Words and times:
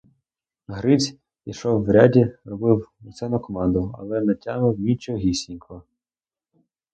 Гриць 0.75 1.15
ішов 1.51 1.89
у 1.89 1.93
ряді, 1.97 2.23
робив 2.45 2.89
усе 3.05 3.29
на 3.29 3.39
команду, 3.39 3.95
але 3.99 4.21
не 4.21 4.35
тямив 4.35 4.79
нічогісінько. 4.79 5.83